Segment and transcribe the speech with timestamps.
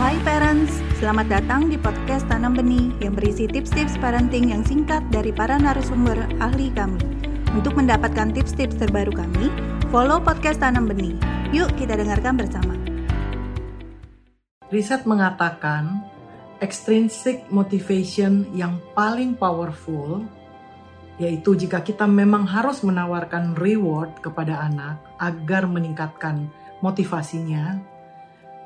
[0.00, 5.36] Hai parents, selamat datang di podcast Tanam Benih yang berisi tips-tips parenting yang singkat dari
[5.36, 6.96] para narasumber ahli kami.
[7.52, 9.52] Untuk mendapatkan tips-tips terbaru kami,
[9.92, 11.20] follow podcast Tanam Benih.
[11.52, 12.72] Yuk kita dengarkan bersama.
[14.72, 16.00] Riset mengatakan
[16.64, 20.24] extrinsic motivation yang paling powerful
[21.20, 26.48] yaitu jika kita memang harus menawarkan reward kepada anak agar meningkatkan
[26.80, 27.78] motivasinya,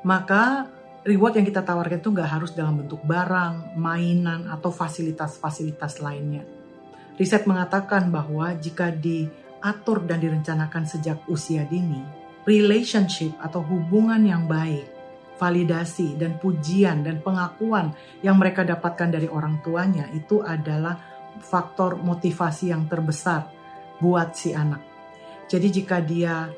[0.07, 0.71] maka
[1.07, 6.43] reward yang kita tawarkan itu nggak harus dalam bentuk barang, mainan, atau fasilitas-fasilitas lainnya.
[7.15, 12.03] Riset mengatakan bahwa jika diatur dan direncanakan sejak usia dini,
[12.43, 14.85] relationship atau hubungan yang baik,
[15.39, 20.99] validasi dan pujian dan pengakuan yang mereka dapatkan dari orang tuanya itu adalah
[21.39, 23.47] faktor motivasi yang terbesar
[24.03, 24.81] buat si anak.
[25.47, 26.51] Jadi jika dia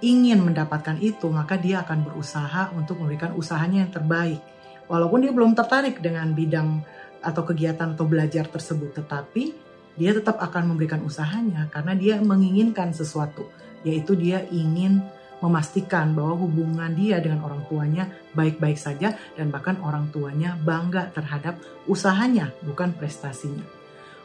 [0.00, 4.40] ingin mendapatkan itu, maka dia akan berusaha untuk memberikan usahanya yang terbaik.
[4.88, 6.80] Walaupun dia belum tertarik dengan bidang
[7.20, 9.52] atau kegiatan atau belajar tersebut, tetapi
[9.98, 13.50] dia tetap akan memberikan usahanya karena dia menginginkan sesuatu,
[13.82, 15.02] yaitu dia ingin
[15.38, 21.58] memastikan bahwa hubungan dia dengan orang tuanya baik-baik saja dan bahkan orang tuanya bangga terhadap
[21.86, 23.62] usahanya, bukan prestasinya.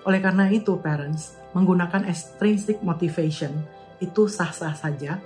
[0.04, 3.54] Oleh karena itu, parents menggunakan extrinsic motivation
[4.04, 5.22] itu sah-sah saja.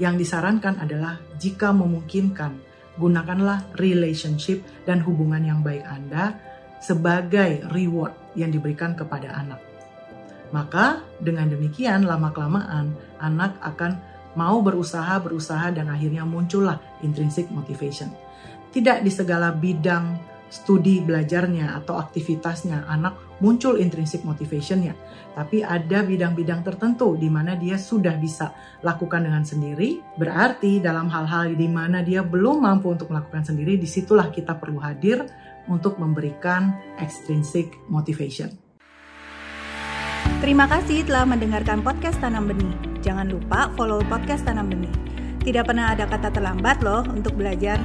[0.00, 2.56] Yang disarankan adalah jika memungkinkan,
[2.96, 6.40] gunakanlah relationship dan hubungan yang baik Anda
[6.80, 9.60] sebagai reward yang diberikan kepada anak.
[10.56, 14.00] Maka dengan demikian lama-kelamaan anak akan
[14.34, 18.08] mau berusaha, berusaha dan akhirnya muncullah intrinsic motivation.
[18.72, 20.16] Tidak di segala bidang
[20.50, 24.92] studi belajarnya atau aktivitasnya anak muncul intrinsic motivationnya.
[25.32, 30.02] Tapi ada bidang-bidang tertentu di mana dia sudah bisa lakukan dengan sendiri.
[30.18, 34.82] Berarti dalam hal-hal di mana dia belum mampu untuk melakukan sendiri, di situlah kita perlu
[34.82, 35.24] hadir
[35.70, 38.50] untuk memberikan extrinsic motivation.
[40.40, 42.72] Terima kasih telah mendengarkan podcast Tanam Benih.
[43.04, 44.92] Jangan lupa follow podcast Tanam Benih.
[45.40, 47.80] Tidak pernah ada kata terlambat loh untuk belajar.